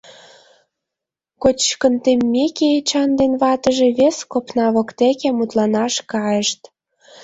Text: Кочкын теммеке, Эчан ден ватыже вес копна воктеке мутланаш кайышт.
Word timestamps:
Кочкын 1.41 1.93
теммеке, 2.03 2.67
Эчан 2.77 3.09
ден 3.19 3.31
ватыже 3.41 3.87
вес 3.99 4.17
копна 4.31 4.67
воктеке 4.75 5.29
мутланаш 5.37 5.93
кайышт. 6.11 6.61